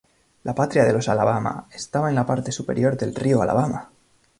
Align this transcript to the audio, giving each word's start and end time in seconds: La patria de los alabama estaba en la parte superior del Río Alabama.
La 0.41 0.53
patria 0.55 0.83
de 0.83 0.93
los 0.93 1.09
alabama 1.09 1.67
estaba 1.71 2.09
en 2.09 2.15
la 2.15 2.25
parte 2.25 2.51
superior 2.51 2.97
del 2.97 3.13
Río 3.13 3.43
Alabama. 3.43 3.91